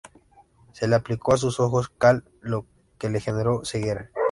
Se 0.71 0.87
le 0.87 0.95
aplicó 0.95 1.31
a 1.35 1.37
sus 1.37 1.59
ojos 1.59 1.89
cal, 1.95 2.23
lo 2.41 2.65
que 2.97 3.11
le 3.11 3.19
generó 3.21 3.63
ceguera. 3.63 4.09